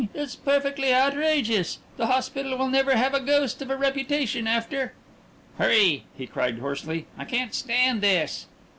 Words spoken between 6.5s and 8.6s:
hoarsely. "I can't stand this!"